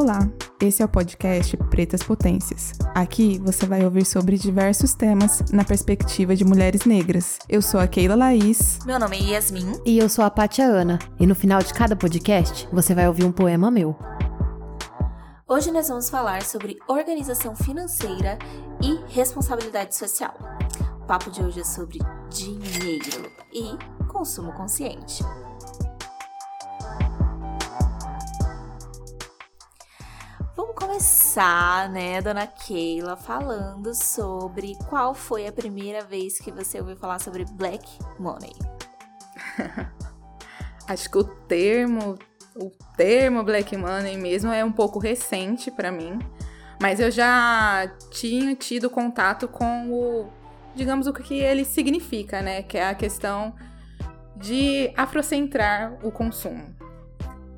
[0.00, 0.20] Olá,
[0.62, 2.72] esse é o podcast Pretas Potências.
[2.94, 7.38] Aqui você vai ouvir sobre diversos temas na perspectiva de mulheres negras.
[7.46, 8.78] Eu sou a Keila Laís.
[8.86, 9.78] Meu nome é Yasmin.
[9.84, 10.98] E eu sou a Pátia Ana.
[11.18, 13.94] E no final de cada podcast você vai ouvir um poema meu.
[15.46, 18.38] Hoje nós vamos falar sobre organização financeira
[18.80, 20.34] e responsabilidade social.
[21.02, 21.98] O papo de hoje é sobre
[22.30, 23.76] dinheiro e
[24.08, 25.22] consumo consciente.
[31.30, 37.20] Começar, né, dona Keila, falando sobre qual foi a primeira vez que você ouviu falar
[37.20, 37.86] sobre Black
[38.18, 38.52] Money.
[40.88, 42.18] Acho que o termo,
[42.56, 46.18] o termo Black Money mesmo é um pouco recente para mim,
[46.82, 50.28] mas eu já tinha tido contato com o,
[50.74, 53.54] digamos o que ele significa, né, que é a questão
[54.34, 56.79] de afrocentrar o consumo.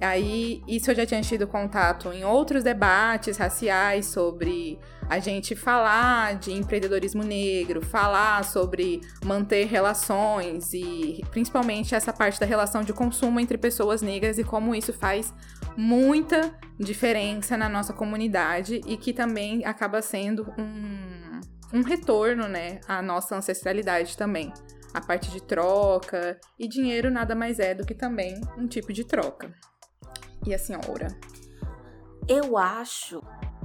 [0.03, 4.77] Aí, isso eu já tinha tido contato em outros debates raciais sobre
[5.09, 12.47] a gente falar de empreendedorismo negro, falar sobre manter relações e principalmente essa parte da
[12.47, 15.33] relação de consumo entre pessoas negras e como isso faz
[15.77, 23.01] muita diferença na nossa comunidade e que também acaba sendo um, um retorno, né, à
[23.01, 24.53] nossa ancestralidade também.
[24.93, 29.05] A parte de troca e dinheiro nada mais é do que também um tipo de
[29.05, 29.55] troca.
[30.45, 31.09] E a senhora?
[32.29, 33.23] Eu acho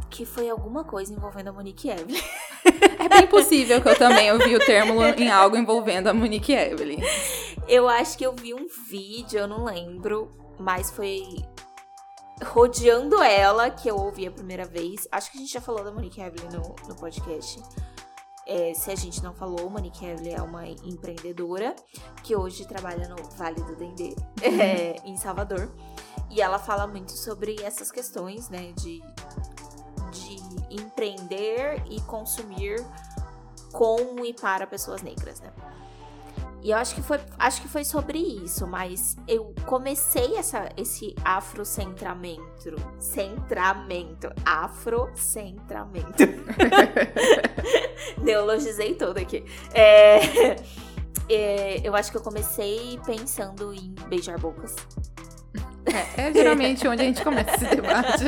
[0.09, 2.22] que foi alguma coisa envolvendo a Monique Evelyn.
[3.00, 7.00] é bem possível que eu também ouvi o termo em algo envolvendo a Monique Evelyn.
[7.67, 11.23] Eu acho que eu vi um vídeo, eu não lembro, mas foi
[12.44, 15.08] rodeando ela que eu ouvi a primeira vez.
[15.11, 17.61] Acho que a gente já falou da Monique Evelyn no, no podcast.
[18.45, 21.75] É, se a gente não falou, Monique Evelyn é uma empreendedora
[22.23, 25.70] que hoje trabalha no Vale do Dendê, é, em Salvador.
[26.30, 29.02] E ela fala muito sobre essas questões, né, de,
[30.11, 30.36] de
[30.70, 32.86] empreender e consumir
[33.71, 35.52] com e para pessoas negras, né?
[36.61, 41.16] E eu acho que foi, acho que foi sobre isso, mas eu comecei essa, esse
[41.23, 42.76] afrocentramento.
[42.99, 44.30] Centramento.
[44.43, 46.23] Afrocentramento.
[48.21, 49.45] Neologizei todo aqui.
[49.71, 50.55] É,
[51.30, 54.76] é, eu acho que eu comecei pensando em beijar bocas.
[55.87, 58.25] É, é geralmente onde a gente começa esse debate.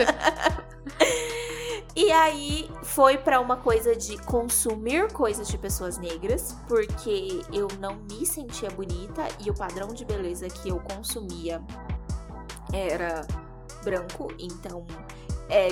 [1.96, 7.98] E aí foi para uma coisa de consumir coisas de pessoas negras, porque eu não
[8.10, 11.62] me sentia bonita e o padrão de beleza que eu consumia
[12.72, 13.28] era
[13.84, 14.86] branco, então
[15.50, 15.70] é,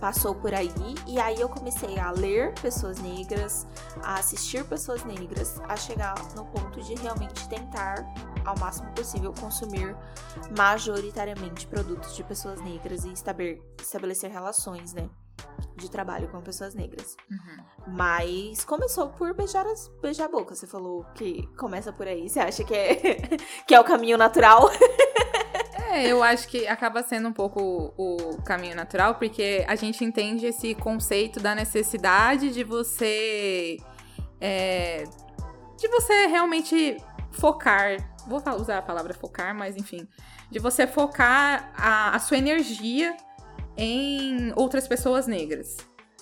[0.00, 0.72] passou por aí.
[1.06, 3.66] E aí eu comecei a ler pessoas negras,
[4.02, 8.06] a assistir pessoas negras, a chegar no ponto de realmente tentar
[8.44, 9.96] ao máximo possível consumir
[10.56, 15.08] majoritariamente produtos de pessoas negras e estabelecer relações, né?
[15.74, 17.16] De trabalho com pessoas negras.
[17.30, 17.94] Uhum.
[17.94, 20.54] Mas começou por beijar, as, beijar a boca.
[20.54, 22.28] Você falou que começa por aí.
[22.28, 22.94] Você acha que é,
[23.66, 24.70] que é o caminho natural?
[25.96, 30.44] É, eu acho que acaba sendo um pouco o caminho natural, porque a gente entende
[30.44, 33.78] esse conceito da necessidade de você.
[34.38, 35.04] É,
[35.78, 36.98] de você realmente
[37.32, 37.96] focar.
[38.26, 40.06] Vou usar a palavra focar, mas enfim.
[40.50, 43.16] De você focar a, a sua energia
[43.74, 45.78] em outras pessoas negras.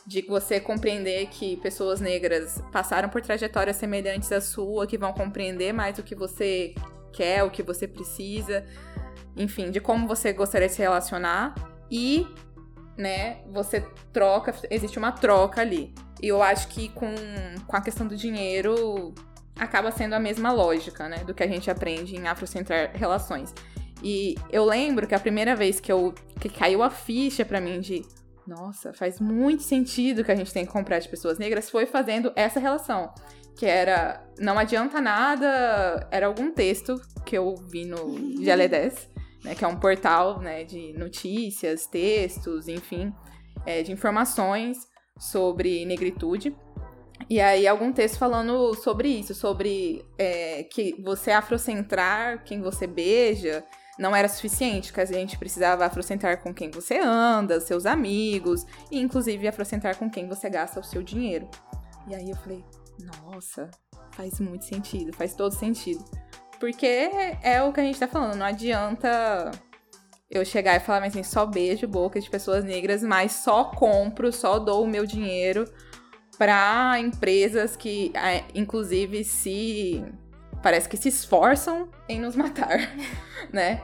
[0.07, 5.73] De você compreender que pessoas negras passaram por trajetórias semelhantes à sua, que vão compreender
[5.73, 6.77] mais o que você
[7.13, 8.65] quer, o que você precisa
[9.37, 11.55] enfim, de como você gostaria de se relacionar
[11.91, 12.27] e,
[12.97, 15.93] né, você troca, existe uma troca ali.
[16.22, 17.15] E eu acho que com,
[17.67, 19.15] com a questão do dinheiro
[19.59, 23.53] acaba sendo a mesma lógica, né, do que a gente aprende em Afrocentrar Relações.
[24.03, 27.81] E eu lembro que a primeira vez que eu que caiu a ficha para mim
[27.81, 28.03] de
[28.47, 32.31] nossa, faz muito sentido que a gente tem que comprar de pessoas negras foi fazendo
[32.37, 33.15] essa relação
[33.56, 37.97] que era não adianta nada, era algum texto que eu vi no
[38.43, 39.14] GL10
[39.44, 43.13] né, que é um portal né, de notícias, textos, enfim,
[43.66, 44.78] é, de informações
[45.19, 46.57] sobre negritude.
[47.30, 53.65] E aí, algum texto falando sobre isso, sobre é, que você afrocentrar quem você beija
[53.98, 58.98] não era suficiente, que a gente precisava afrocentrar com quem você anda, seus amigos, e
[58.98, 61.48] inclusive afrocentrar com quem você gasta o seu dinheiro.
[62.09, 62.65] E aí eu falei,
[62.98, 63.71] nossa,
[64.13, 66.04] faz muito sentido, faz todo sentido.
[66.59, 67.10] Porque
[67.42, 69.51] é o que a gente tá falando, não adianta
[70.30, 74.33] eu chegar e falar, mas assim, só beijo boca de pessoas negras, mas só compro,
[74.33, 75.65] só dou o meu dinheiro
[76.36, 78.12] para empresas que,
[78.54, 80.04] inclusive, se.
[80.62, 82.78] Parece que se esforçam em nos matar,
[83.53, 83.83] né?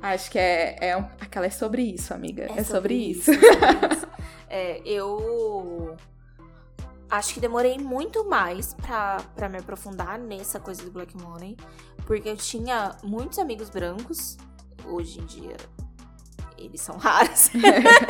[0.00, 2.44] Acho que é, é aquela é sobre isso, amiga.
[2.56, 3.30] É, sobre, isso.
[3.30, 4.10] é sobre isso.
[4.52, 5.96] É, eu
[7.08, 11.56] acho que demorei muito mais pra me aprofundar nessa coisa do Black Money,
[12.10, 14.36] porque eu tinha muitos amigos brancos,
[14.84, 15.56] hoje em dia
[16.58, 17.50] eles são raros,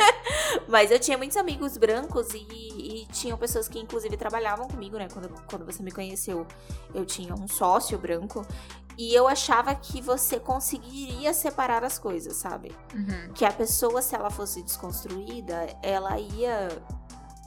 [0.67, 5.07] mas eu tinha muitos amigos brancos e, e tinham pessoas que inclusive trabalhavam comigo, né?
[5.07, 6.47] Quando, quando você me conheceu,
[6.95, 8.43] eu tinha um sócio branco
[8.97, 12.75] e eu achava que você conseguiria separar as coisas, sabe?
[12.95, 13.31] Uhum.
[13.35, 16.69] que a pessoa, se ela fosse desconstruída, ela ia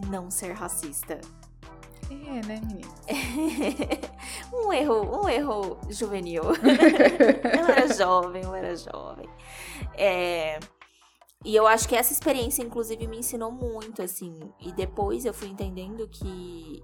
[0.09, 1.21] não ser racista.
[2.11, 2.95] É, né, menina?
[4.53, 6.45] um erro, um erro juvenil.
[7.56, 9.29] eu era jovem, eu era jovem.
[9.97, 10.59] É,
[11.45, 14.39] E eu acho que essa experiência, inclusive, me ensinou muito, assim.
[14.61, 16.83] E depois eu fui entendendo que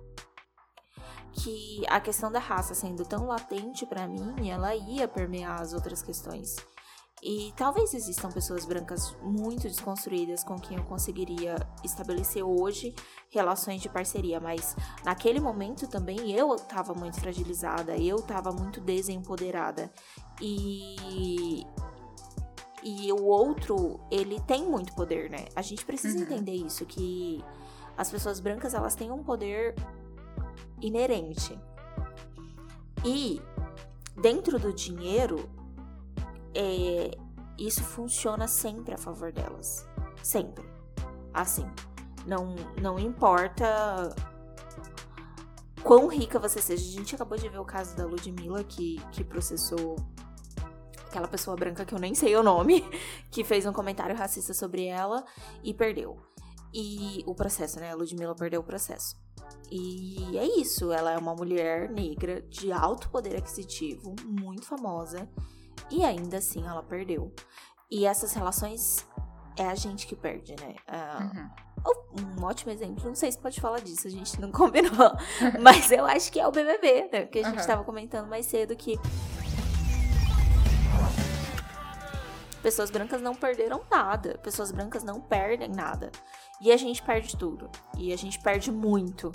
[1.33, 6.03] que a questão da raça sendo tão latente pra mim, ela ia permear as outras
[6.03, 6.57] questões.
[7.23, 12.95] E talvez existam pessoas brancas muito desconstruídas com quem eu conseguiria estabelecer hoje
[13.29, 14.75] relações de parceria, mas
[15.05, 19.91] naquele momento também eu tava muito fragilizada, eu tava muito desempoderada.
[20.41, 21.67] E
[22.83, 25.45] e o outro, ele tem muito poder, né?
[25.55, 26.23] A gente precisa Uhum.
[26.25, 27.45] entender isso que
[27.95, 29.75] as pessoas brancas, elas têm um poder
[30.81, 31.59] inerente.
[33.05, 33.39] E
[34.19, 35.47] dentro do dinheiro,
[36.55, 37.17] é,
[37.58, 39.87] isso funciona sempre a favor delas.
[40.23, 40.69] Sempre.
[41.32, 41.69] Assim.
[42.26, 44.14] Não, não importa
[45.82, 46.82] quão rica você seja.
[46.82, 49.97] A gente acabou de ver o caso da Ludmilla, que, que processou
[51.06, 52.85] aquela pessoa branca que eu nem sei o nome,
[53.31, 55.25] que fez um comentário racista sobre ela
[55.62, 56.19] e perdeu.
[56.73, 57.91] E o processo, né?
[57.91, 59.17] A Ludmilla perdeu o processo.
[59.70, 65.29] E é isso, ela é uma mulher negra de alto poder aquisitivo, muito famosa,
[65.91, 67.33] e ainda assim ela perdeu.
[67.91, 69.05] E essas relações
[69.59, 70.77] é a gente que perde, né?
[70.87, 71.51] Ah,
[71.85, 72.41] Uhum.
[72.41, 75.13] um ótimo exemplo, não sei se pode falar disso, a gente não combinou,
[75.61, 77.27] mas eu acho que é o BBB, né?
[77.27, 77.67] Que a gente Aham.
[77.67, 78.99] tava comentando mais cedo que
[82.63, 86.11] pessoas brancas não perderam nada, pessoas brancas não perdem nada.
[86.61, 87.71] E a gente perde tudo.
[87.97, 89.33] E a gente perde muito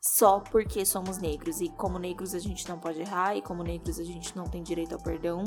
[0.00, 1.60] só porque somos negros.
[1.60, 4.62] E como negros a gente não pode errar, e como negros a gente não tem
[4.62, 5.44] direito ao perdão.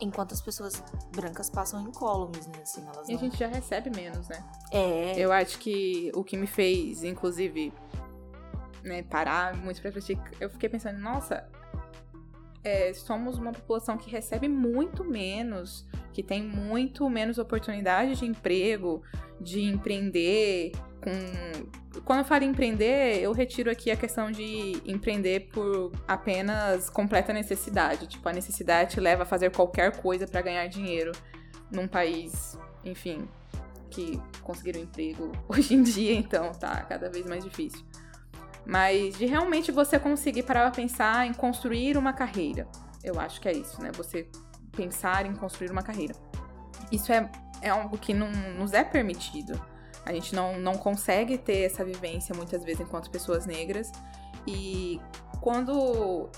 [0.00, 0.82] Enquanto as pessoas
[1.14, 2.60] brancas passam incólumes, né?
[2.62, 3.20] Assim, elas E a não...
[3.20, 4.42] gente já recebe menos, né?
[4.72, 7.72] É, Eu acho que o que me fez, inclusive,
[8.82, 11.46] né, parar muito pra refletir, eu fiquei pensando, nossa,
[12.62, 19.02] é, somos uma população que recebe muito menos, que tem muito menos oportunidade de emprego,
[19.40, 20.72] de empreender.
[21.02, 21.89] Com...
[22.10, 28.08] Quando eu falo empreender, eu retiro aqui a questão de empreender por apenas completa necessidade.
[28.08, 31.12] Tipo, a necessidade te leva a fazer qualquer coisa pra ganhar dinheiro
[31.70, 33.28] num país, enfim,
[33.88, 37.86] que conseguiram emprego hoje em dia, então tá cada vez mais difícil.
[38.66, 42.66] Mas de realmente você conseguir parar pra pensar em construir uma carreira.
[43.04, 43.92] Eu acho que é isso, né?
[43.92, 44.28] Você
[44.72, 46.16] pensar em construir uma carreira.
[46.90, 47.30] Isso é,
[47.62, 49.52] é algo que não nos é permitido.
[50.04, 53.90] A gente não, não consegue ter essa vivência muitas vezes enquanto pessoas negras.
[54.46, 55.00] E
[55.40, 56.28] quando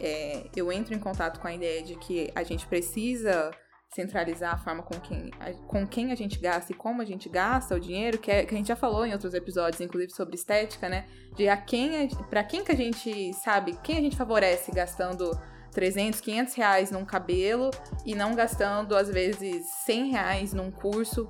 [0.00, 3.50] é, eu entro em contato com a ideia de que a gente precisa
[3.94, 7.28] centralizar a forma com quem, a, com quem a gente gasta e como a gente
[7.28, 10.36] gasta o dinheiro, que, é, que a gente já falou em outros episódios, inclusive sobre
[10.36, 11.06] estética, né?
[11.34, 15.30] De a quem, para quem que a gente sabe, quem a gente favorece gastando
[15.72, 17.70] 300, 500 reais num cabelo
[18.04, 21.28] e não gastando, às vezes, 100 reais num curso,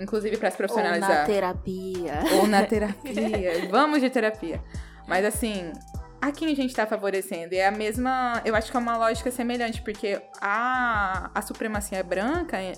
[0.00, 2.14] inclusive para se ou profissionalizar na terapia.
[2.40, 3.68] ou na terapia.
[3.70, 4.62] Vamos de terapia.
[5.06, 5.72] Mas assim,
[6.20, 7.54] a quem a gente tá favorecendo?
[7.54, 8.40] É a mesma.
[8.44, 12.74] Eu acho que é uma lógica semelhante, porque a, a supremacia branca, em-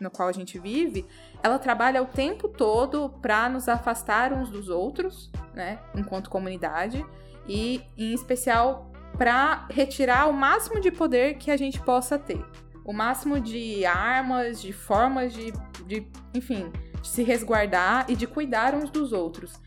[0.00, 1.06] no qual a gente vive,
[1.42, 5.78] ela trabalha o tempo todo pra nos afastar uns dos outros, né?
[5.94, 7.04] Enquanto comunidade.
[7.48, 12.44] E, em especial, pra retirar o máximo de poder que a gente possa ter.
[12.84, 15.52] O máximo de armas, de formas de,
[15.86, 16.70] de enfim,
[17.00, 19.60] de se resguardar e de cuidar uns dos outros.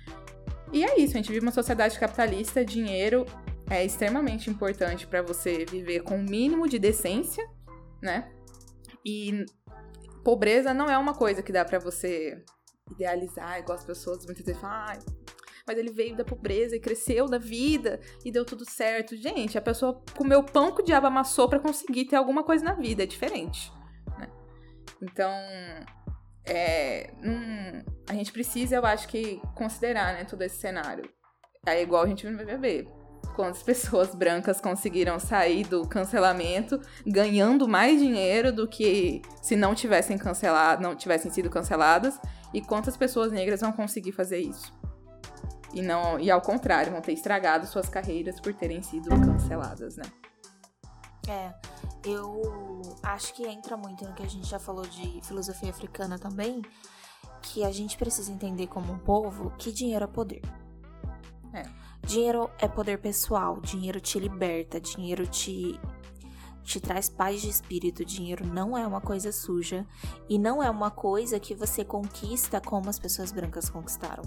[0.71, 3.25] E é isso, a gente vive uma sociedade capitalista, dinheiro
[3.69, 7.47] é extremamente importante para você viver com o mínimo de decência,
[8.01, 8.31] né?
[9.03, 9.45] E
[10.23, 12.43] pobreza não é uma coisa que dá para você
[12.91, 14.99] idealizar, igual as pessoas muitas vezes falam, ah,
[15.67, 19.15] mas ele veio da pobreza e cresceu da vida e deu tudo certo.
[19.15, 22.73] Gente, a pessoa comeu pão que o diabo amassou para conseguir ter alguma coisa na
[22.73, 23.71] vida, é diferente,
[24.17, 24.29] né?
[25.01, 25.31] Então,
[26.45, 31.09] é, não- a gente precisa, eu acho que, considerar, né, todo esse cenário.
[31.65, 32.87] É igual a gente no BBB.
[33.35, 40.17] quantas pessoas brancas conseguiram sair do cancelamento ganhando mais dinheiro do que se não tivessem
[40.17, 42.17] cancelado, não tivessem sido canceladas,
[42.53, 44.73] e quantas pessoas negras vão conseguir fazer isso.
[45.75, 50.05] E não, e ao contrário, vão ter estragado suas carreiras por terem sido canceladas, né?
[51.27, 51.53] É,
[52.05, 56.61] eu acho que entra muito no que a gente já falou de filosofia africana também,
[57.41, 60.41] que a gente precisa entender como um povo que dinheiro é poder.
[61.53, 61.63] É.
[62.05, 65.77] Dinheiro é poder pessoal, dinheiro te liberta, dinheiro te
[66.63, 68.03] te traz paz de espírito.
[68.03, 69.85] Dinheiro não é uma coisa suja
[70.27, 74.23] e não é uma coisa que você conquista como as pessoas brancas conquistaram.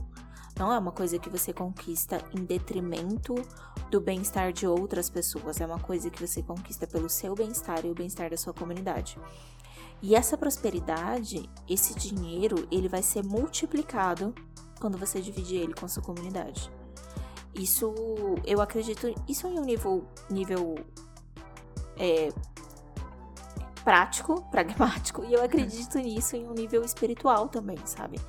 [0.58, 3.34] Não é uma coisa que você conquista em detrimento
[3.90, 7.90] do bem-estar de outras pessoas, é uma coisa que você conquista pelo seu bem-estar e
[7.90, 9.16] o bem-estar da sua comunidade.
[10.02, 14.34] E essa prosperidade, esse dinheiro, ele vai ser multiplicado
[14.80, 16.70] quando você dividir ele com a sua comunidade.
[17.54, 17.94] Isso,
[18.44, 20.76] eu acredito, isso em um nível, nível
[21.96, 22.30] é,
[23.84, 28.20] prático, pragmático, e eu acredito nisso em um nível espiritual também, sabe?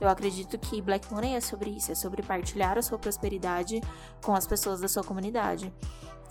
[0.00, 3.80] Eu acredito que Black Money é sobre isso, é sobre partilhar a sua prosperidade
[4.24, 5.72] com as pessoas da sua comunidade.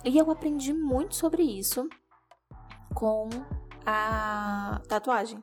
[0.04, 1.88] E eu aprendi muito sobre isso
[2.94, 3.28] com
[3.86, 5.42] a tatuagem,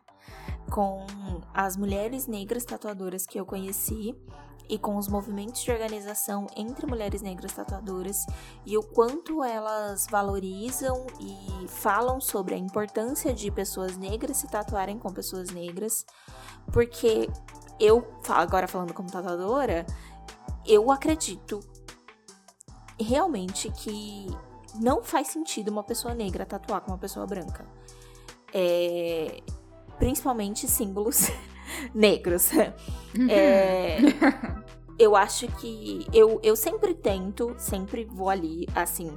[0.70, 1.06] com
[1.54, 4.16] as mulheres negras tatuadoras que eu conheci
[4.70, 8.26] e com os movimentos de organização entre mulheres negras tatuadoras
[8.66, 14.98] e o quanto elas valorizam e falam sobre a importância de pessoas negras se tatuarem
[14.98, 16.06] com pessoas negras,
[16.72, 17.30] porque
[17.82, 19.86] eu, agora falando como tatuadora,
[20.66, 21.60] eu acredito
[23.00, 24.28] realmente que
[24.80, 27.66] não faz sentido uma pessoa negra tatuar com uma pessoa branca.
[28.54, 29.42] É,
[29.98, 31.28] principalmente símbolos
[31.94, 32.52] negros.
[32.54, 33.98] É,
[35.00, 39.12] eu acho que eu, eu sempre tento, sempre vou ali, assim,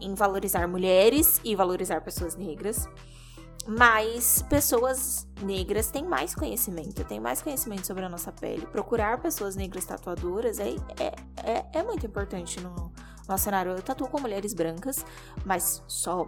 [0.00, 2.88] em valorizar mulheres e valorizar pessoas negras.
[3.66, 8.66] Mas pessoas negras têm mais conhecimento, têm mais conhecimento sobre a nossa pele.
[8.66, 11.14] Procurar pessoas negras tatuadoras é, é,
[11.44, 12.92] é, é muito importante no
[13.28, 13.72] nosso cenário.
[13.72, 15.04] Eu tatuo com mulheres brancas,
[15.44, 16.26] mas só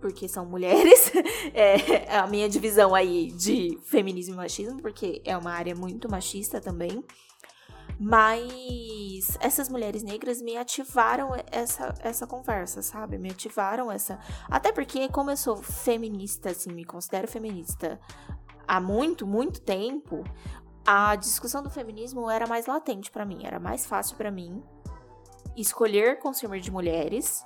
[0.00, 1.12] porque são mulheres.
[1.54, 6.60] é a minha divisão aí de feminismo e machismo, porque é uma área muito machista
[6.60, 7.04] também.
[8.04, 13.16] Mas essas mulheres negras me ativaram essa, essa conversa, sabe?
[13.16, 14.18] Me ativaram essa.
[14.50, 18.00] Até porque, como eu sou feminista, assim, me considero feminista
[18.66, 20.24] há muito, muito tempo,
[20.84, 24.60] a discussão do feminismo era mais latente para mim, era mais fácil para mim
[25.56, 27.44] escolher consumir de mulheres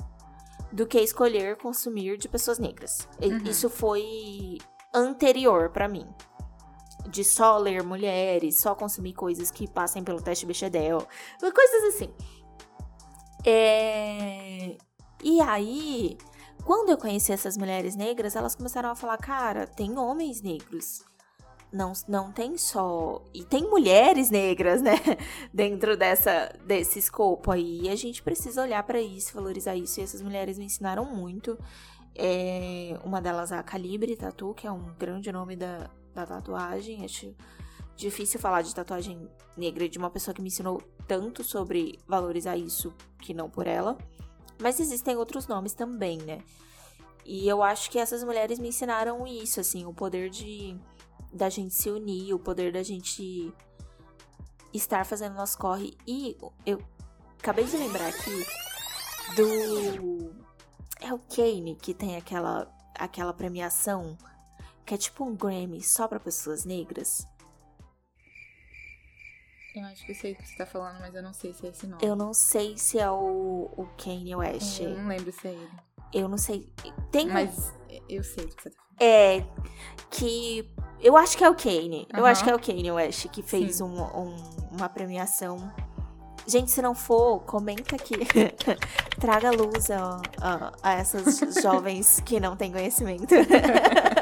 [0.73, 3.07] do que escolher consumir de pessoas negras.
[3.21, 3.43] Uhum.
[3.45, 4.57] Isso foi
[4.95, 6.09] anterior para mim
[7.09, 11.07] de só ler mulheres, só consumir coisas que passem pelo teste Bechdel,
[11.41, 12.11] coisas assim.
[13.45, 14.77] É...
[15.23, 16.19] E aí,
[16.65, 21.05] quando eu conheci essas mulheres negras, elas começaram a falar, cara, tem homens negros.
[21.73, 23.23] Não, não tem só.
[23.35, 24.95] E tem mulheres negras, né?
[25.53, 27.83] Dentro dessa, desse escopo aí.
[27.83, 30.01] E a gente precisa olhar para isso, valorizar isso.
[30.01, 31.59] E essas mulheres me ensinaram muito.
[32.15, 37.05] É, uma delas é a Calibre Tatu, que é um grande nome da, da tatuagem.
[37.05, 37.35] Acho
[37.97, 42.93] difícil falar de tatuagem negra de uma pessoa que me ensinou tanto sobre valorizar isso
[43.21, 43.97] que não por ela.
[44.61, 46.43] Mas existem outros nomes também, né?
[47.25, 50.79] E eu acho que essas mulheres me ensinaram isso, assim, o poder de
[51.33, 53.53] da gente se unir, o poder da gente
[54.73, 55.97] estar fazendo nosso corre.
[56.07, 56.81] E eu
[57.39, 58.47] acabei de lembrar aqui
[59.35, 60.35] do
[61.01, 64.17] é o Kane que tem aquela aquela premiação
[64.87, 67.27] que é tipo um Grammy só para pessoas negras.
[69.75, 71.71] Eu acho que sei o que você tá falando, mas eu não sei se é
[71.71, 72.03] esse nome.
[72.03, 74.81] Eu não sei se é o, o Kanye West.
[74.81, 75.71] Eu não lembro se é ele.
[76.15, 76.73] Eu não sei.
[77.11, 77.75] Tem Mas
[78.09, 79.03] eu sei do que você tá falando.
[79.03, 79.45] É.
[80.09, 80.73] Que.
[80.99, 82.07] Eu acho que é o Kanye.
[82.11, 82.21] Uhum.
[82.21, 84.37] Eu acho que é o Kanye West que fez um, um,
[84.71, 85.71] uma premiação.
[86.47, 88.15] Gente, se não for, comenta aqui.
[89.21, 93.35] Traga luz a, a, a essas jovens que não têm conhecimento.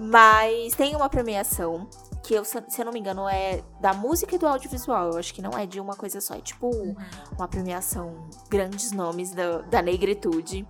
[0.00, 1.86] Mas tem uma premiação
[2.22, 5.10] que eu, se eu não me engano, é da música e do audiovisual.
[5.10, 6.34] Eu acho que não é de uma coisa só.
[6.34, 6.96] É tipo uhum.
[7.36, 10.66] uma premiação, grandes nomes da, da negritude.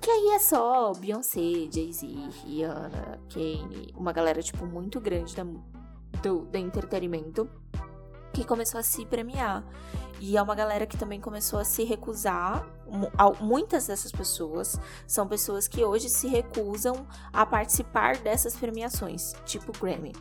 [0.00, 2.06] Que aí é só Beyoncé, Jay-Z,
[2.44, 5.44] Rihanna, Kanye, uma galera, tipo, muito grande da,
[6.22, 7.48] do, do entretenimento
[8.32, 9.64] que começou a se premiar.
[10.24, 12.64] E é uma galera que também começou a se recusar.
[13.40, 20.12] Muitas dessas pessoas são pessoas que hoje se recusam a participar dessas premiações, tipo Grammy.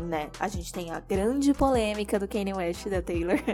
[0.00, 0.28] Né?
[0.40, 3.38] A gente tem a grande polêmica do Kanye West e da Taylor.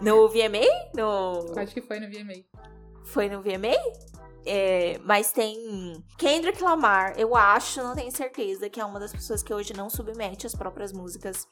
[0.00, 0.66] No VMA?
[0.96, 1.56] No...
[1.56, 2.42] Acho que foi no VMA.
[3.04, 3.76] Foi no VMA?
[4.44, 9.44] É, mas tem Kendrick Lamar, eu acho, não tenho certeza, que é uma das pessoas
[9.44, 11.46] que hoje não submete as próprias músicas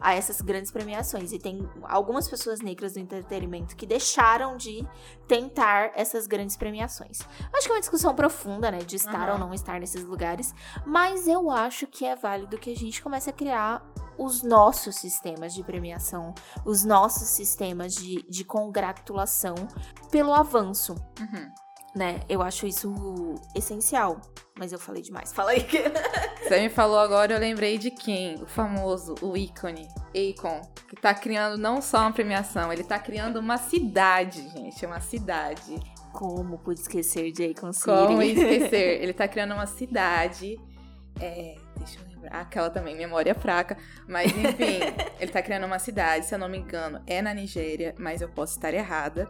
[0.00, 1.32] a essas grandes premiações.
[1.32, 4.86] E tem algumas pessoas negras do entretenimento que deixaram de
[5.26, 7.20] tentar essas grandes premiações.
[7.52, 8.78] Acho que é uma discussão profunda, né?
[8.78, 9.34] De estar uhum.
[9.34, 10.54] ou não estar nesses lugares.
[10.86, 13.84] Mas eu acho que é válido que a gente comece a criar
[14.16, 19.54] os nossos sistemas de premiação, os nossos sistemas de, de congratulação
[20.10, 20.94] pelo avanço.
[21.20, 21.67] Uhum
[21.98, 22.20] né?
[22.28, 24.20] Eu acho isso essencial.
[24.56, 25.32] Mas eu falei demais.
[25.32, 25.66] Fala aí.
[26.42, 28.36] Você me falou agora, eu lembrei de quem?
[28.42, 33.38] O famoso, o ícone, Akon, que tá criando não só uma premiação, ele tá criando
[33.38, 34.86] uma cidade, gente.
[34.86, 35.78] Uma cidade.
[36.12, 37.86] Como pude esquecer de Akon City?
[37.86, 39.02] Como esquecer?
[39.02, 40.58] ele tá criando uma cidade.
[41.20, 42.40] É, deixa eu lembrar.
[42.40, 43.76] Aquela também, memória fraca.
[44.08, 44.80] Mas enfim,
[45.20, 48.28] ele tá criando uma cidade, se eu não me engano, é na Nigéria, mas eu
[48.28, 49.28] posso estar errada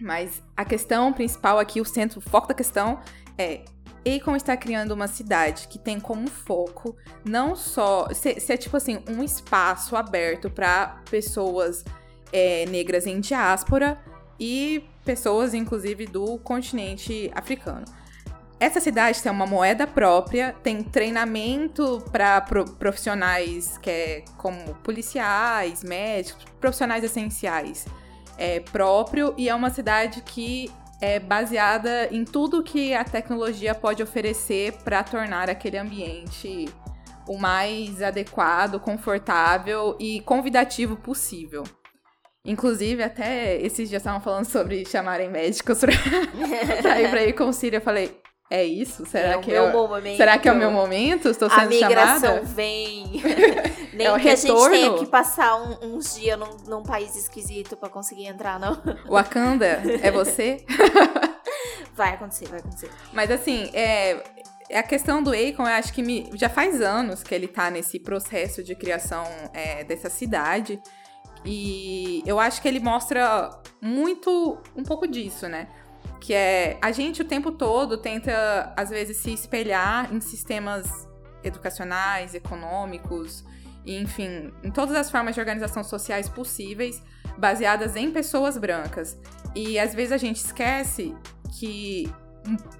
[0.00, 3.00] mas a questão principal aqui, o centro, o foco da questão
[3.36, 3.62] é
[4.06, 9.02] Akon está criando uma cidade que tem como foco não só ser, ser tipo assim
[9.08, 11.84] um espaço aberto para pessoas
[12.32, 13.98] é, negras em diáspora
[14.38, 17.84] e pessoas inclusive do continente africano.
[18.60, 25.84] Essa cidade tem uma moeda própria, tem treinamento para pro, profissionais que é como policiais,
[25.84, 27.86] médicos, profissionais essenciais
[28.38, 34.02] é, próprio e é uma cidade que é baseada em tudo que a tecnologia pode
[34.02, 36.66] oferecer para tornar aquele ambiente
[37.26, 41.62] o mais adequado, confortável e convidativo possível.
[42.44, 45.80] Inclusive, até esses dias estavam falando sobre chamarem médicos
[46.80, 47.76] pra ir pra ir com o Sírio.
[47.76, 48.18] Eu falei,
[48.50, 49.04] é isso?
[49.06, 50.16] Será é que é o meu momento.
[50.16, 51.28] Será que é o meu momento?
[51.28, 52.40] Estou sendo a migração chamada?
[52.46, 53.22] vem.
[53.92, 54.98] Nem É que a gente tenha retorno?
[55.00, 58.80] que passar um- uns dias num, num país esquisito pra conseguir entrar, não.
[59.10, 60.64] Wakanda, é você?
[61.94, 62.90] Vai acontecer, vai acontecer.
[63.12, 64.22] Mas assim, é,
[64.72, 67.98] a questão do Akon, eu acho que me- já faz anos que ele tá nesse
[67.98, 70.80] processo de criação é, dessa cidade.
[71.44, 75.66] E eu acho que ele mostra muito um pouco disso, né?
[76.20, 81.08] Que é a gente o tempo todo tenta, às vezes, se espelhar em sistemas
[81.42, 83.44] educacionais, econômicos,
[83.86, 87.02] enfim, em todas as formas de organização sociais possíveis,
[87.38, 89.18] baseadas em pessoas brancas.
[89.54, 91.14] E às vezes a gente esquece
[91.58, 92.12] que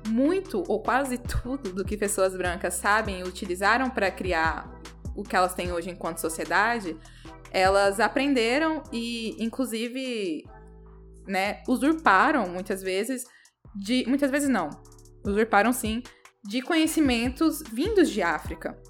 [0.06, 4.70] muito ou quase tudo do que pessoas brancas sabem e utilizaram para criar
[5.14, 6.96] o que elas têm hoje enquanto sociedade,
[7.50, 10.46] elas aprenderam e, inclusive,
[11.28, 13.24] né, usurparam muitas vezes
[13.74, 14.04] de.
[14.08, 14.70] Muitas vezes não.
[15.24, 16.02] Usurparam sim,
[16.44, 18.80] de conhecimentos vindos de África.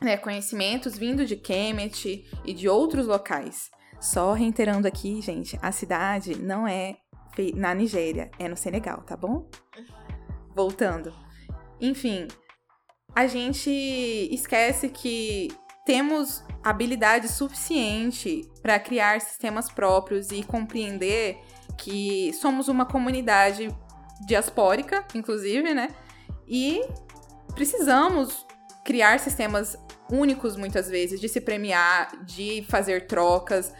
[0.00, 3.70] Né, conhecimentos vindos de Kemet e de outros locais.
[3.98, 6.96] Só reiterando aqui, gente, a cidade não é
[7.54, 9.48] na Nigéria, é no Senegal, tá bom?
[10.54, 11.14] Voltando.
[11.80, 12.28] Enfim,
[13.14, 15.48] a gente esquece que
[15.86, 21.38] temos habilidade suficiente para criar sistemas próprios e compreender
[21.76, 23.74] que somos uma comunidade
[24.26, 25.88] diaspórica, inclusive, né?
[26.48, 26.80] E
[27.54, 28.46] precisamos
[28.84, 29.76] criar sistemas
[30.10, 33.72] únicos muitas vezes, de se premiar, de fazer trocas.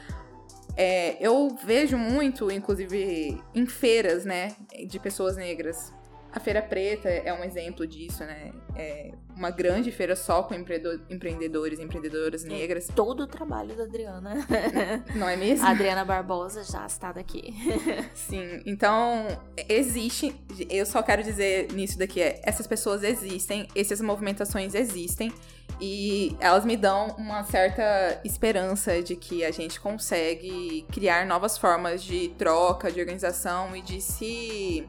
[0.77, 4.55] É, eu vejo muito, inclusive, em feiras, né,
[4.87, 5.93] de pessoas negras.
[6.33, 8.53] A Feira Preta é um exemplo disso, né?
[8.77, 13.85] É uma grande feira só com empreendedor- empreendedores e empreendedoras negras, Todo o trabalho da
[13.85, 14.35] Adriana.
[15.17, 15.67] não é mesmo?
[15.67, 17.55] A Adriana Barbosa já está daqui.
[18.15, 19.27] Sim, então
[19.69, 20.35] existe.
[20.69, 25.33] Eu só quero dizer nisso daqui é: essas pessoas existem, essas movimentações existem
[25.81, 32.03] e elas me dão uma certa esperança de que a gente consegue criar novas formas
[32.03, 34.87] de troca, de organização e de se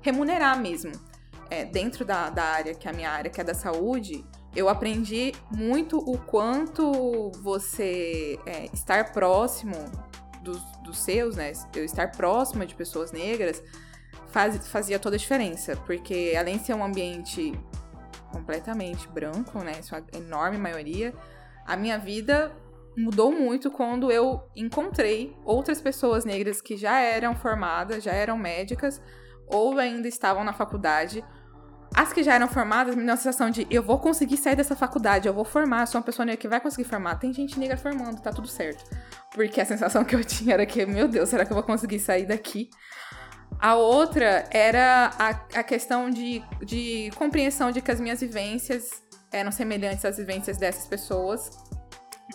[0.00, 0.92] remunerar mesmo.
[1.50, 4.68] É, dentro da, da área que é a minha área, que é da saúde, eu
[4.68, 9.74] aprendi muito o quanto você é, estar próximo
[10.42, 11.52] dos, dos seus, né?
[11.74, 13.62] Eu estar próxima de pessoas negras
[14.28, 15.76] faz, fazia toda a diferença.
[15.86, 17.52] Porque além de ser um ambiente
[18.32, 19.82] completamente branco, né?
[19.82, 21.14] Sua enorme maioria,
[21.64, 22.52] a minha vida
[22.96, 29.00] mudou muito quando eu encontrei outras pessoas negras que já eram formadas, já eram médicas
[29.50, 31.24] ou ainda estavam na faculdade.
[31.94, 34.76] As que já eram formadas me deu a sensação de eu vou conseguir sair dessa
[34.76, 37.16] faculdade, eu vou formar, sou uma pessoa negra que vai conseguir formar.
[37.16, 38.84] Tem gente negra formando, tá tudo certo.
[39.34, 41.98] Porque a sensação que eu tinha era que, meu Deus, será que eu vou conseguir
[41.98, 42.70] sair daqui?
[43.58, 49.50] A outra era a, a questão de, de compreensão de que as minhas vivências eram
[49.50, 51.50] semelhantes às vivências dessas pessoas.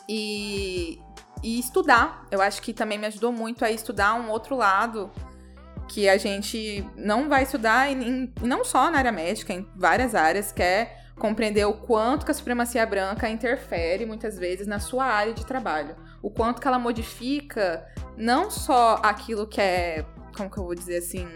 [0.10, 1.00] E,
[1.42, 2.26] e estudar.
[2.30, 5.12] Eu acho que também me ajudou muito a estudar um outro lado
[5.88, 10.52] que a gente não vai estudar, em, não só na área médica, em várias áreas,
[10.52, 15.34] que é compreender o quanto que a supremacia branca interfere muitas vezes na sua área
[15.34, 15.96] de trabalho.
[16.22, 17.86] O quanto que ela modifica
[18.18, 21.28] não só aquilo que é, como que eu vou dizer assim,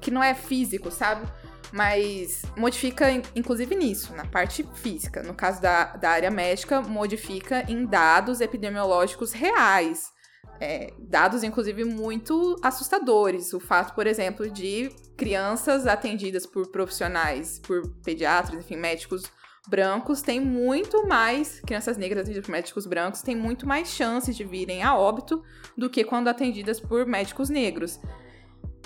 [0.00, 1.26] que não é físico, sabe?
[1.70, 5.22] Mas modifica, inclusive nisso, na parte física.
[5.22, 10.11] No caso da, da área médica, modifica em dados epidemiológicos reais
[10.62, 13.52] é, dados, inclusive, muito assustadores.
[13.52, 19.24] O fato, por exemplo, de crianças atendidas por profissionais, por pediatras, enfim, médicos
[19.68, 24.44] brancos, têm muito mais, crianças negras atendidas por médicos brancos, têm muito mais chances de
[24.44, 25.42] virem a óbito
[25.76, 27.98] do que quando atendidas por médicos negros.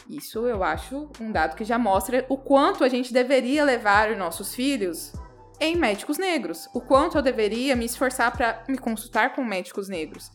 [0.09, 4.17] Isso eu acho um dado que já mostra o quanto a gente deveria levar os
[4.17, 5.13] nossos filhos
[5.61, 10.31] em médicos negros, o quanto eu deveria me esforçar para me consultar com médicos negros.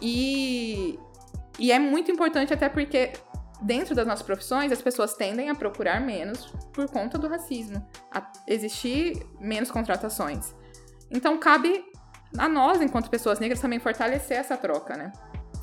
[0.00, 0.98] E,
[1.58, 3.12] e é muito importante até porque
[3.62, 8.30] dentro das nossas profissões as pessoas tendem a procurar menos por conta do racismo, a
[8.46, 10.54] existir menos contratações.
[11.10, 11.84] Então cabe
[12.36, 15.12] a nós, enquanto pessoas negras, também fortalecer essa troca, né?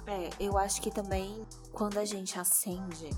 [0.07, 3.09] É, eu acho que também quando a gente acende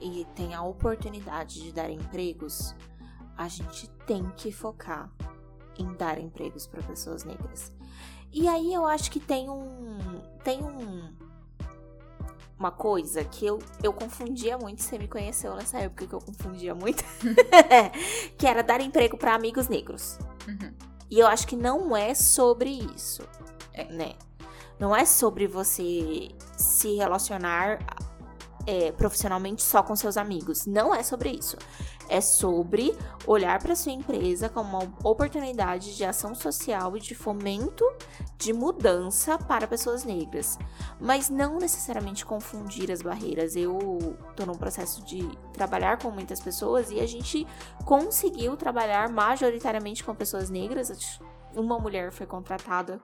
[0.00, 2.74] e tem a oportunidade de dar empregos,
[3.36, 5.10] a gente tem que focar
[5.78, 7.72] em dar empregos para pessoas negras.
[8.32, 10.22] E aí eu acho que tem um.
[10.42, 11.12] Tem um.
[12.58, 16.72] Uma coisa que eu, eu confundia muito, você me conheceu nessa época que eu confundia
[16.72, 17.02] muito,
[18.38, 20.16] que era dar emprego para amigos negros.
[20.46, 20.72] Uhum.
[21.10, 23.22] E eu acho que não é sobre isso,
[23.72, 24.14] é, né?
[24.78, 27.80] Não é sobre você se relacionar
[28.64, 30.64] é, profissionalmente só com seus amigos.
[30.64, 31.56] Não é sobre isso
[32.12, 32.94] é sobre
[33.26, 37.84] olhar para sua empresa como uma oportunidade de ação social e de fomento
[38.42, 40.58] de mudança para pessoas negras,
[41.00, 43.54] mas não necessariamente confundir as barreiras.
[43.54, 47.46] Eu estou num processo de trabalhar com muitas pessoas e a gente
[47.84, 51.20] conseguiu trabalhar majoritariamente com pessoas negras.
[51.54, 53.00] Uma mulher foi contratada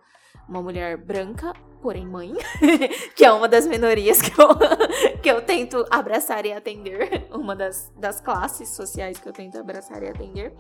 [0.49, 2.33] uma mulher branca, porém mãe,
[3.15, 4.49] que é uma das minorias que eu,
[5.23, 10.03] que eu tento abraçar e atender, uma das, das classes sociais que eu tento abraçar
[10.03, 10.55] e atender.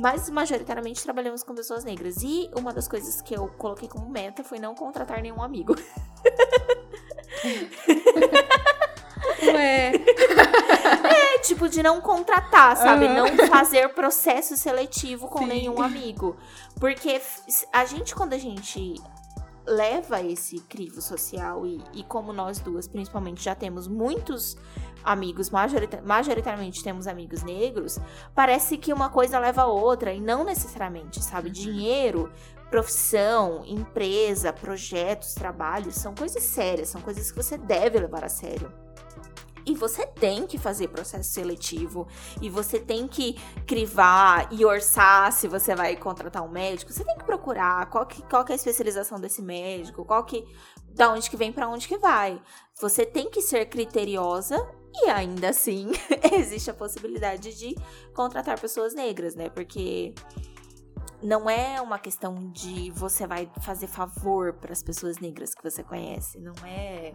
[0.00, 2.22] Mas majoritariamente trabalhamos com pessoas negras.
[2.22, 5.76] E uma das coisas que eu coloquei como meta foi não contratar nenhum amigo.
[9.42, 9.92] Ué.
[9.94, 13.04] É, tipo, de não contratar, sabe?
[13.04, 13.14] Uhum.
[13.14, 15.46] Não fazer processo seletivo com Sim.
[15.46, 16.34] nenhum amigo.
[16.78, 17.20] Porque
[17.70, 18.94] a gente, quando a gente
[19.66, 24.56] leva esse crivo social e, e como nós duas, principalmente, já temos muitos
[25.04, 27.98] amigos, majorita majoritariamente temos amigos negros,
[28.34, 31.48] parece que uma coisa leva a outra e não necessariamente, sabe?
[31.48, 31.52] Uhum.
[31.52, 32.32] Dinheiro,
[32.70, 38.72] profissão, empresa, projetos, trabalhos são coisas sérias, são coisas que você deve levar a sério.
[39.66, 42.08] E você tem que fazer processo seletivo.
[42.40, 46.92] E você tem que crivar e orçar se você vai contratar um médico.
[46.92, 50.44] Você tem que procurar qual que, qual que é a especialização desse médico, qual que.
[50.88, 52.40] Da onde que vem para onde que vai.
[52.80, 54.58] Você tem que ser criteriosa
[54.94, 55.90] e ainda assim
[56.32, 57.74] existe a possibilidade de
[58.14, 59.48] contratar pessoas negras, né?
[59.48, 60.14] Porque
[61.22, 65.82] não é uma questão de você vai fazer favor para as pessoas negras que você
[65.82, 67.14] conhece, não é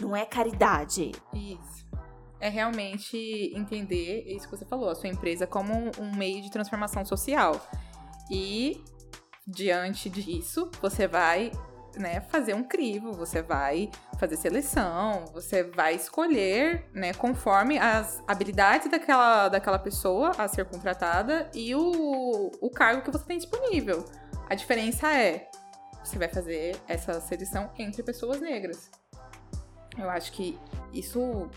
[0.00, 1.12] não é caridade.
[1.34, 1.86] Isso.
[2.38, 3.16] É realmente
[3.54, 7.60] entender isso que você falou, a sua empresa como um, um meio de transformação social.
[8.30, 8.82] E
[9.46, 11.52] diante disso, você vai
[11.96, 18.90] né, fazer um crivo, você vai fazer seleção, você vai escolher, né, conforme as habilidades
[18.90, 24.04] daquela, daquela pessoa a ser contratada e o, o cargo que você tem disponível.
[24.48, 25.48] A diferença é,
[26.02, 28.90] você vai fazer essa seleção entre pessoas negras.
[29.98, 30.58] Eu acho que
[30.92, 31.48] isso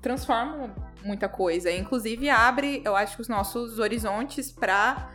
[0.00, 1.70] transforma muita coisa.
[1.70, 5.10] Inclusive abre, eu acho os nossos horizontes para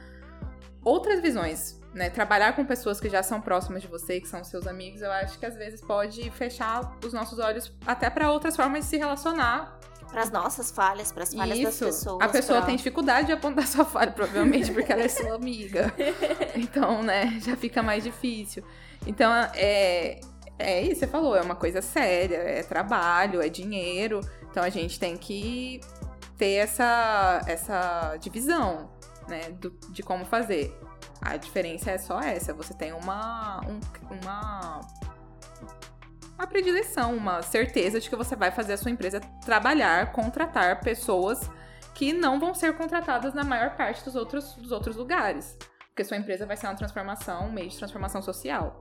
[0.84, 1.79] outras visões.
[1.94, 2.10] Né?
[2.10, 5.40] Trabalhar com pessoas que já são próximas de você, que são seus amigos, eu acho
[5.40, 9.80] que às vezes pode fechar os nossos olhos até para outras formas de se relacionar.
[10.12, 11.86] Para as nossas falhas, para as falhas Isso.
[11.86, 12.24] das pessoas.
[12.24, 12.66] A pessoa pra...
[12.66, 15.94] tem dificuldade de apontar sua falha, provavelmente, porque ela é sua amiga.
[16.56, 18.64] Então, né, já fica mais difícil.
[19.06, 20.20] Então, é,
[20.58, 24.20] é isso, você falou, é uma coisa séria, é trabalho, é dinheiro.
[24.52, 25.80] Então a gente tem que
[26.38, 28.90] ter essa, essa divisão,
[29.28, 30.78] né, do, de como fazer.
[31.22, 33.80] A diferença é só essa, você tem uma, um,
[34.22, 34.82] uma,
[36.36, 41.50] uma predileção, uma certeza de que você vai fazer a sua empresa trabalhar, contratar pessoas
[41.94, 45.58] que não vão ser contratadas na maior parte dos outros, dos outros lugares.
[45.90, 48.80] Porque sua empresa vai ser uma transformação, um meio de transformação social.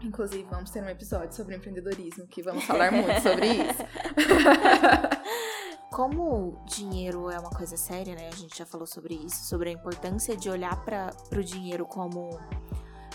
[0.00, 3.84] Inclusive, vamos ter um episódio sobre empreendedorismo que vamos falar muito sobre isso.
[5.92, 8.28] Como dinheiro é uma coisa séria, né?
[8.28, 12.38] A gente já falou sobre isso, sobre a importância de olhar para o dinheiro como,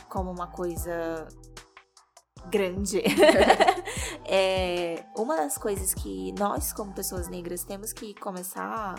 [0.10, 1.28] como uma coisa
[2.50, 3.02] grande.
[4.26, 8.96] é, uma das coisas que nós, como pessoas negras, temos que começar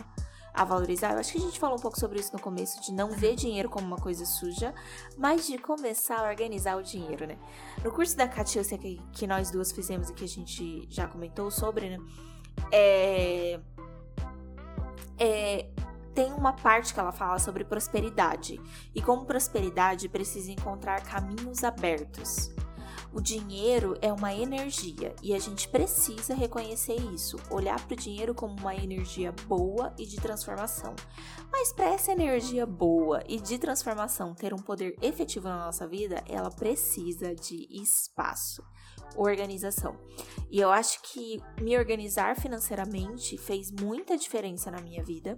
[0.57, 1.13] a valorizar.
[1.13, 3.37] Eu acho que a gente falou um pouco sobre isso no começo, de não ver
[3.37, 4.75] dinheiro como uma coisa suja,
[5.19, 7.39] mas de começar a organizar o dinheiro, né?
[7.85, 11.51] No curso da Catiúcia que, que nós duas fizemos e que a gente já comentou
[11.51, 11.99] sobre, né?
[12.73, 13.61] É,
[15.19, 15.67] é,
[16.15, 18.61] tem uma parte que ela fala sobre prosperidade.
[18.95, 22.51] E como prosperidade precisa encontrar caminhos abertos.
[23.17, 28.35] O dinheiro é uma energia e a gente precisa reconhecer isso, olhar para o dinheiro
[28.35, 30.95] como uma energia boa e de transformação.
[31.51, 36.23] Mas para essa energia boa e de transformação ter um poder efetivo na nossa vida,
[36.29, 38.63] ela precisa de espaço,
[39.15, 39.97] organização.
[40.51, 45.35] E eu acho que me organizar financeiramente fez muita diferença na minha vida.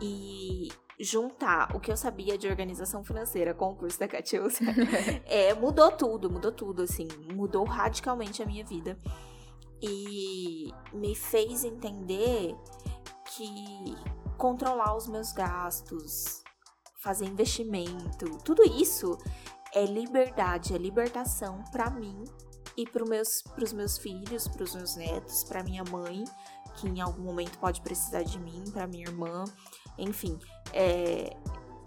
[0.00, 0.68] E
[1.00, 4.66] juntar o que eu sabia de organização financeira com o curso da Catiúcia,
[5.26, 8.98] é, mudou tudo, mudou tudo, assim, mudou radicalmente a minha vida.
[9.80, 12.56] E me fez entender
[13.36, 13.96] que
[14.36, 16.42] controlar os meus gastos,
[17.00, 19.16] fazer investimento, tudo isso
[19.72, 22.24] é liberdade, é libertação para mim
[22.78, 26.22] e para os meus, pros meus filhos, para os meus netos, para minha mãe,
[26.76, 29.42] que em algum momento pode precisar de mim, para minha irmã,
[29.98, 30.38] enfim,
[30.72, 31.36] é,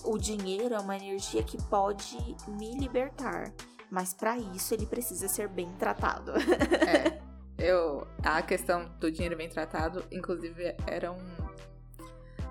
[0.04, 2.17] o dinheiro é uma energia que pode
[2.49, 3.54] me libertar,
[3.89, 6.34] mas para isso ele precisa ser bem tratado.
[6.86, 7.21] é,
[7.58, 11.51] eu a questão do dinheiro bem tratado, inclusive, era um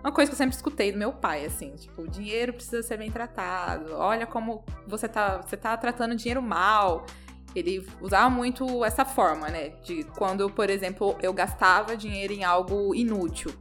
[0.03, 2.97] uma coisa que eu sempre escutei do meu pai, assim, tipo, o dinheiro precisa ser
[2.97, 3.93] bem tratado.
[3.93, 7.05] Olha como você tá, você tá tratando o dinheiro mal.
[7.55, 9.71] Ele usava muito essa forma, né?
[9.83, 13.53] De quando, por exemplo, eu gastava dinheiro em algo inútil.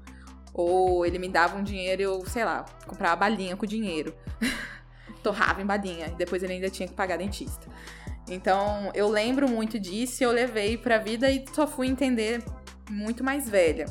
[0.53, 4.13] Ou ele me dava um dinheiro eu, sei lá, comprava balinha com dinheiro.
[5.23, 6.07] Torrava em balinha.
[6.07, 7.67] E depois ele ainda tinha que pagar dentista.
[8.29, 12.43] Então, eu lembro muito disso e eu levei pra vida e só fui entender
[12.89, 13.85] muito mais velha.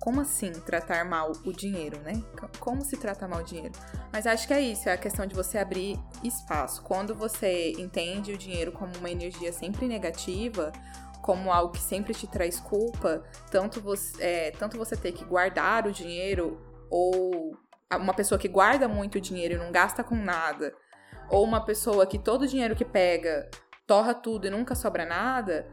[0.00, 2.22] Como assim tratar mal o dinheiro, né?
[2.60, 3.72] Como se trata mal o dinheiro?
[4.12, 6.82] Mas acho que é isso, é a questão de você abrir espaço.
[6.82, 10.72] Quando você entende o dinheiro como uma energia sempre negativa,
[11.22, 15.86] como algo que sempre te traz culpa, tanto você, é, tanto você ter que guardar
[15.86, 17.56] o dinheiro, ou
[17.92, 20.72] uma pessoa que guarda muito dinheiro e não gasta com nada,
[21.28, 23.50] ou uma pessoa que todo o dinheiro que pega
[23.86, 25.66] torra tudo e nunca sobra nada,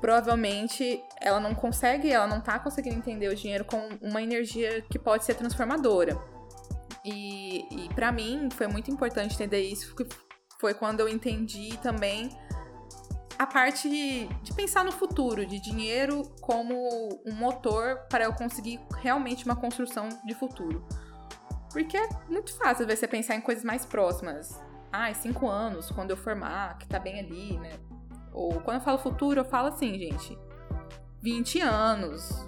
[0.00, 4.98] provavelmente ela não consegue, ela não tá conseguindo entender o dinheiro como uma energia que
[4.98, 6.18] pode ser transformadora.
[7.04, 10.14] E, e para mim foi muito importante entender isso, porque
[10.60, 12.30] foi quando eu entendi também
[13.38, 16.74] a parte de pensar no futuro, de dinheiro como
[17.26, 20.86] um motor para eu conseguir realmente uma construção de futuro.
[21.72, 24.62] Porque é muito fácil, você pensar em coisas mais próximas.
[24.92, 27.72] Ah, cinco anos, quando eu formar, que tá bem ali, né?
[28.34, 30.36] Ou quando eu falo futuro, eu falo assim, gente.
[31.22, 32.46] 20 anos,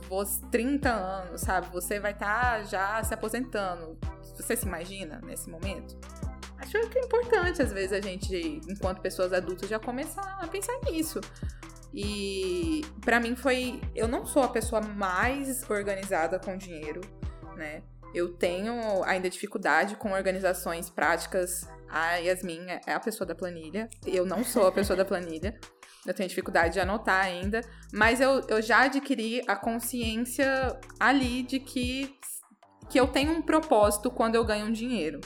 [0.51, 1.68] 30 anos, sabe?
[1.72, 3.96] Você vai estar tá já se aposentando.
[4.22, 5.96] Você se imagina nesse momento?
[6.59, 10.79] Acho que é importante, às vezes, a gente, enquanto pessoas adultas, já começar a pensar
[10.90, 11.20] nisso.
[11.94, 13.81] E para mim foi.
[13.94, 17.01] Eu não sou a pessoa mais organizada com dinheiro,
[17.57, 17.83] né?
[18.14, 21.69] Eu tenho ainda dificuldade com organizações práticas.
[21.88, 23.88] A Yasmin é a pessoa da planilha.
[24.07, 25.59] Eu não sou a pessoa da planilha.
[26.07, 27.61] Eu tenho dificuldade de anotar ainda.
[27.92, 32.16] Mas eu, eu já adquiri a consciência ali de que,
[32.88, 35.21] que eu tenho um propósito quando eu ganho um dinheiro.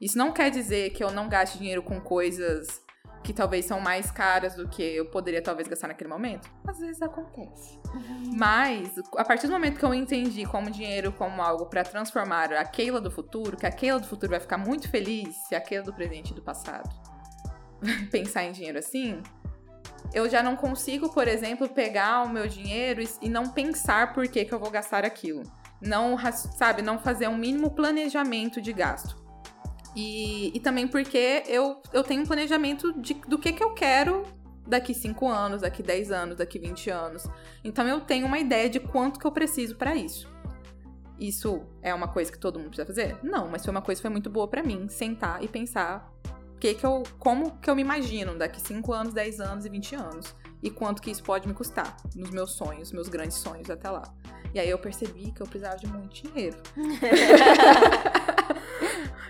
[0.00, 2.82] Isso não quer dizer que eu não gaste dinheiro com coisas
[3.22, 6.50] que talvez são mais caras do que eu poderia talvez gastar naquele momento.
[6.66, 7.78] Às vezes acontece.
[7.94, 8.36] Uhum.
[8.36, 12.64] Mas a partir do momento que eu entendi como dinheiro como algo para transformar a
[12.64, 15.84] Keila do futuro, que a Keila do futuro vai ficar muito feliz se a Keila
[15.84, 16.90] do presente e do passado
[18.10, 19.22] pensar em dinheiro assim,
[20.12, 24.44] eu já não consigo, por exemplo, pegar o meu dinheiro e não pensar por que,
[24.44, 25.42] que eu vou gastar aquilo.
[25.80, 26.16] Não,
[26.56, 29.21] sabe, não fazer um mínimo planejamento de gasto.
[29.94, 34.24] E, e também porque eu, eu tenho um planejamento de, do que, que eu quero
[34.66, 37.26] daqui 5 anos, daqui 10 anos, daqui 20 anos.
[37.62, 40.30] Então eu tenho uma ideia de quanto que eu preciso para isso.
[41.18, 43.16] Isso é uma coisa que todo mundo precisa fazer?
[43.22, 46.10] Não, mas foi uma coisa que foi muito boa para mim, sentar e pensar
[46.58, 49.94] que que eu, como que eu me imagino daqui 5 anos, 10 anos e 20
[49.94, 50.34] anos.
[50.62, 54.02] E quanto que isso pode me custar nos meus sonhos, meus grandes sonhos até lá.
[54.54, 56.56] E aí eu percebi que eu precisava de muito dinheiro.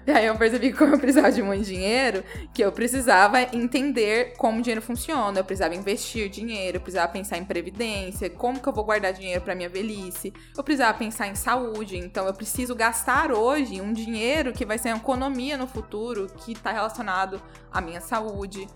[0.06, 4.34] e aí eu percebi que como eu precisava de muito dinheiro, que eu precisava entender
[4.36, 8.68] como o dinheiro funciona, eu precisava investir dinheiro, eu precisava pensar em previdência, como que
[8.68, 12.74] eu vou guardar dinheiro para minha velhice, eu precisava pensar em saúde, então eu preciso
[12.74, 17.80] gastar hoje um dinheiro que vai ser uma economia no futuro, que está relacionado à
[17.80, 18.66] minha saúde.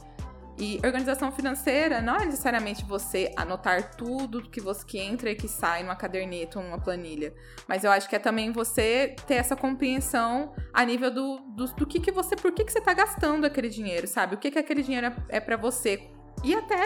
[0.58, 5.46] E organização financeira não é necessariamente você anotar tudo que você que entra e que
[5.46, 7.34] sai numa caderneta ou numa planilha.
[7.68, 11.86] Mas eu acho que é também você ter essa compreensão a nível do, do, do
[11.86, 12.34] que, que você.
[12.34, 14.34] Por que, que você está gastando aquele dinheiro, sabe?
[14.34, 16.08] O que, que aquele dinheiro é, é para você.
[16.42, 16.78] E até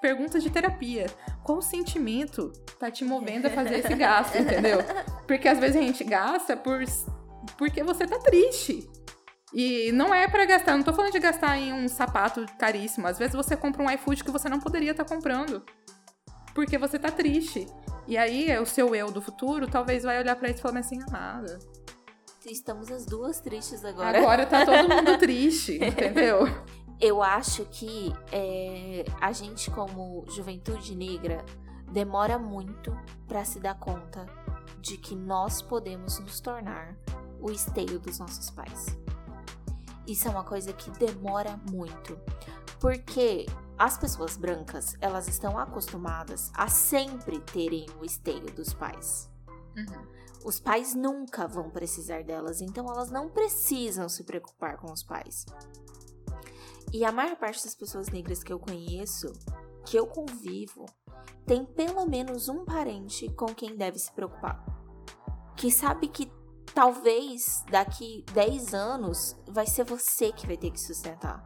[0.00, 1.06] perguntas de terapia.
[1.42, 4.78] Qual sentimento tá te movendo a fazer esse gasto, entendeu?
[5.26, 6.82] Porque às vezes a gente gasta por,
[7.56, 8.88] porque você tá triste.
[9.58, 13.06] E não é para gastar, não tô falando de gastar em um sapato caríssimo.
[13.06, 15.64] Às vezes você compra um iFood que você não poderia estar tá comprando.
[16.54, 17.66] Porque você tá triste.
[18.06, 20.98] E aí, o seu eu do futuro talvez vai olhar para isso e falar assim,
[21.10, 21.58] nada.
[22.44, 24.18] Estamos as duas tristes agora.
[24.18, 26.40] Agora tá todo mundo triste, entendeu?
[27.00, 31.42] Eu acho que é, a gente, como juventude negra,
[31.90, 32.94] demora muito
[33.26, 34.26] para se dar conta
[34.82, 36.94] de que nós podemos nos tornar
[37.40, 39.05] o esteio dos nossos pais.
[40.06, 42.18] Isso é uma coisa que demora muito.
[42.80, 43.46] Porque
[43.78, 49.30] as pessoas brancas, elas estão acostumadas a sempre terem o esteio dos pais.
[49.76, 50.06] Uhum.
[50.44, 55.44] Os pais nunca vão precisar delas, então elas não precisam se preocupar com os pais.
[56.92, 59.32] E a maior parte das pessoas negras que eu conheço,
[59.84, 60.86] que eu convivo,
[61.44, 64.64] tem pelo menos um parente com quem deve se preocupar.
[65.56, 66.30] Que sabe que
[66.76, 71.42] talvez daqui 10 anos vai ser você que vai ter que sustentar.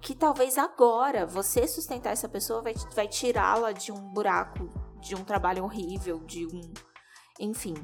[0.00, 4.70] Que talvez agora você sustentar essa pessoa vai, vai tirá-la de um buraco,
[5.02, 6.72] de um trabalho horrível, de um.
[7.38, 7.74] Enfim.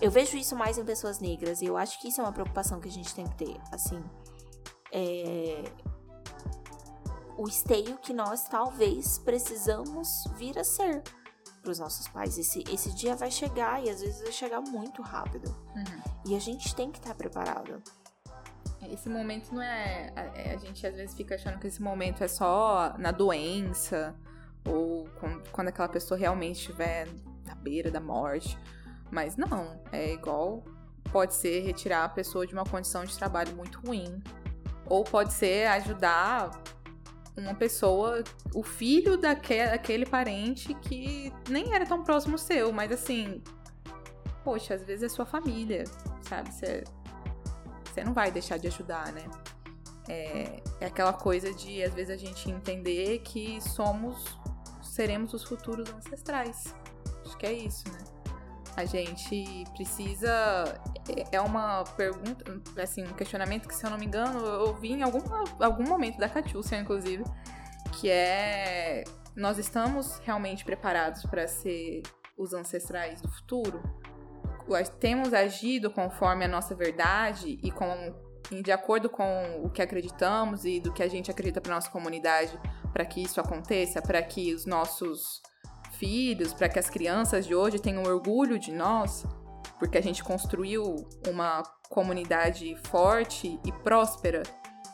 [0.00, 2.78] Eu vejo isso mais em pessoas negras e eu acho que isso é uma preocupação
[2.78, 3.60] que a gente tem que ter.
[3.72, 4.00] Assim.
[4.92, 5.64] É...
[7.36, 11.02] O esteio que nós talvez precisamos vir a ser
[11.68, 12.38] para os nossos pais.
[12.38, 15.54] Esse, esse dia vai chegar e às vezes vai chegar muito rápido.
[15.76, 16.02] Uhum.
[16.26, 17.82] E a gente tem que estar tá preparado.
[18.90, 20.10] Esse momento não é.
[20.16, 24.16] A, é, a, gente às vezes fica achando que esse momento é só na doença
[24.66, 27.06] ou quando, quando aquela pessoa realmente estiver
[27.44, 28.58] na beira da morte.
[29.10, 30.64] Mas não, é igual.
[31.12, 34.22] Pode ser retirar a pessoa de uma condição de trabalho muito ruim.
[34.86, 36.50] Ou pode ser ajudar
[37.40, 38.22] uma pessoa,
[38.54, 43.42] o filho daquele, parente que nem era tão próximo seu, mas assim,
[44.44, 45.84] poxa, às vezes é sua família,
[46.22, 46.52] sabe?
[46.52, 46.84] Você,
[47.84, 49.24] você não vai deixar de ajudar, né?
[50.08, 54.38] É, é aquela coisa de, às vezes, a gente entender que somos,
[54.82, 56.74] seremos os futuros ancestrais.
[57.24, 57.98] Acho que é isso, né?
[58.78, 60.80] A gente precisa.
[61.08, 62.44] É, é uma pergunta,
[62.80, 65.18] assim, um questionamento que, se eu não me engano, eu ouvi em algum,
[65.58, 67.24] algum momento da Catiúcia, inclusive,
[67.98, 69.02] que é:
[69.34, 72.02] nós estamos realmente preparados para ser
[72.36, 73.82] os ancestrais do futuro?
[75.00, 78.14] Temos agido conforme a nossa verdade e com
[78.62, 82.56] de acordo com o que acreditamos e do que a gente acredita para nossa comunidade,
[82.92, 85.42] para que isso aconteça, para que os nossos
[85.98, 89.26] filhos, para que as crianças de hoje tenham orgulho de nós,
[89.78, 94.42] porque a gente construiu uma comunidade forte e próspera.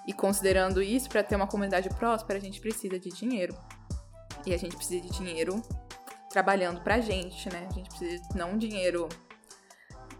[0.07, 3.55] E considerando isso, para ter uma comunidade próspera, a gente precisa de dinheiro.
[4.47, 5.63] E a gente precisa de dinheiro
[6.31, 7.67] trabalhando pra gente, né?
[7.71, 9.09] A gente precisa não dinheiro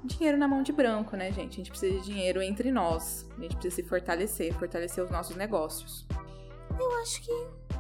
[0.05, 1.55] dinheiro na mão de branco, né, gente?
[1.55, 3.27] A gente precisa de dinheiro entre nós.
[3.37, 6.07] A gente precisa se fortalecer, fortalecer os nossos negócios.
[6.79, 7.74] Eu acho que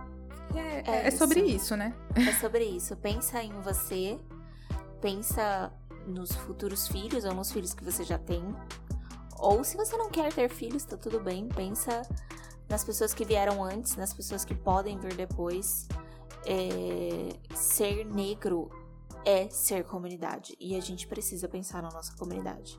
[0.58, 1.94] é, é, é sobre isso, né?
[2.16, 2.96] É sobre isso.
[2.96, 4.18] Pensa em você,
[5.00, 5.72] pensa
[6.06, 8.44] nos futuros filhos ou nos filhos que você já tem.
[9.38, 11.48] Ou se você não quer ter filhos, tá tudo bem.
[11.48, 12.02] Pensa
[12.68, 15.88] nas pessoas que vieram antes, nas pessoas que podem vir depois.
[16.46, 18.70] É, ser negro
[19.24, 20.54] é ser comunidade.
[20.60, 22.78] E a gente precisa pensar na nossa comunidade.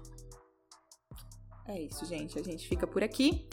[1.68, 2.38] É isso, gente.
[2.38, 3.48] A gente fica por aqui.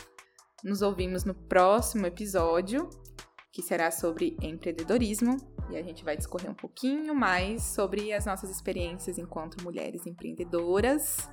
[0.63, 2.89] Nos ouvimos no próximo episódio
[3.53, 5.37] que será sobre empreendedorismo.
[5.71, 11.31] E a gente vai discorrer um pouquinho mais sobre as nossas experiências enquanto mulheres empreendedoras.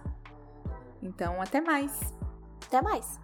[1.02, 1.98] Então, até mais!
[2.68, 3.20] Até mais!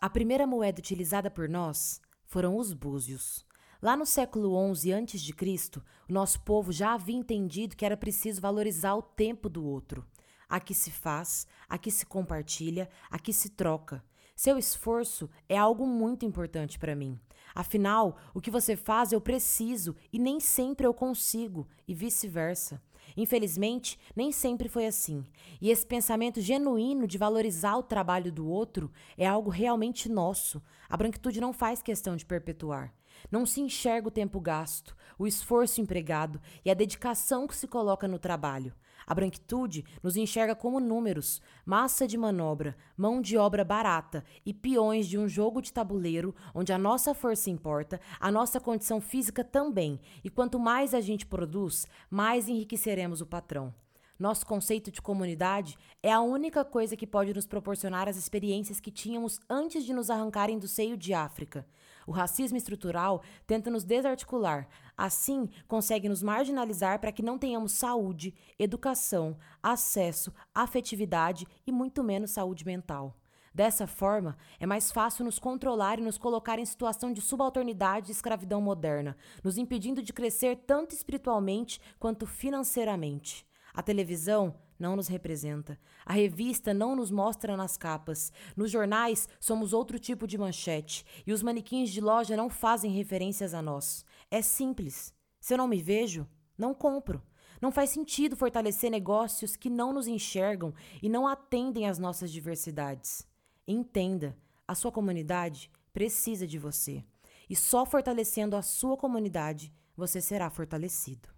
[0.00, 3.46] A primeira moeda utilizada por nós foram os búzios.
[3.82, 8.94] Lá no século XI a.C., o nosso povo já havia entendido que era preciso valorizar
[8.94, 10.06] o tempo do outro.
[10.48, 14.04] Aqui se faz, aqui se compartilha, aqui se troca.
[14.34, 17.18] Seu esforço é algo muito importante para mim.
[17.54, 22.82] Afinal, o que você faz eu preciso e nem sempre eu consigo, e vice-versa.
[23.16, 25.24] Infelizmente, nem sempre foi assim.
[25.60, 30.62] E esse pensamento genuíno de valorizar o trabalho do outro é algo realmente nosso.
[30.88, 32.92] A branquitude não faz questão de perpetuar.
[33.30, 38.06] Não se enxerga o tempo gasto, o esforço empregado e a dedicação que se coloca
[38.06, 38.74] no trabalho.
[39.06, 45.06] A branquitude nos enxerga como números, massa de manobra, mão de obra barata e peões
[45.06, 50.00] de um jogo de tabuleiro onde a nossa força importa, a nossa condição física também,
[50.24, 53.72] e quanto mais a gente produz, mais enriqueceremos o patrão.
[54.18, 58.90] Nosso conceito de comunidade é a única coisa que pode nos proporcionar as experiências que
[58.90, 61.66] tínhamos antes de nos arrancarem do seio de África.
[62.06, 68.32] O racismo estrutural tenta nos desarticular, assim consegue nos marginalizar para que não tenhamos saúde,
[68.58, 73.16] educação, acesso, afetividade e muito menos saúde mental.
[73.52, 78.12] Dessa forma, é mais fácil nos controlar e nos colocar em situação de subalternidade e
[78.12, 83.46] escravidão moderna, nos impedindo de crescer tanto espiritualmente quanto financeiramente.
[83.72, 85.78] A televisão não nos representa.
[86.04, 88.32] A revista não nos mostra nas capas.
[88.56, 91.04] Nos jornais somos outro tipo de manchete.
[91.26, 94.04] E os manequins de loja não fazem referências a nós.
[94.30, 95.12] É simples.
[95.40, 97.22] Se eu não me vejo, não compro.
[97.60, 103.26] Não faz sentido fortalecer negócios que não nos enxergam e não atendem às nossas diversidades.
[103.66, 104.36] Entenda,
[104.68, 107.04] a sua comunidade precisa de você.
[107.48, 111.35] E só fortalecendo a sua comunidade você será fortalecido.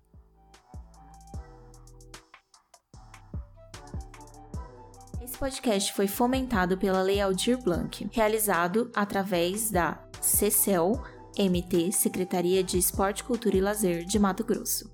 [5.38, 11.00] Podcast foi fomentado pela Lei Aldir Blanc, realizado através da CECEL
[11.38, 14.90] MT, Secretaria de Esporte, Cultura e Lazer de Mato Grosso.